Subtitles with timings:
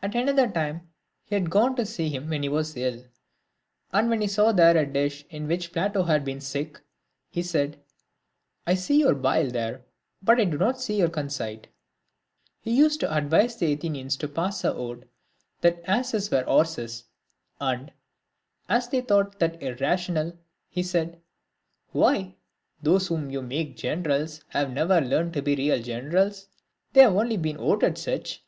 [0.00, 0.92] At another time,
[1.24, 3.02] he had gone to see him when he was ill,
[3.92, 6.80] and when he saw there a dish in which Plato had been sick,
[7.32, 7.82] he said,"
[8.68, 9.82] I see your bile there,
[10.22, 11.66] but I do not see your conceit."
[12.60, 15.08] He used to advise the Athenians to pass a vote
[15.62, 17.06] that asses were horses;
[17.60, 17.92] and,
[18.68, 20.38] as they thought that irrational,
[20.68, 21.20] he said,"
[21.90, 22.36] Why,
[22.80, 26.46] those whom you make generals have never learnt to be really generals,
[26.92, 28.44] they have only been voted such."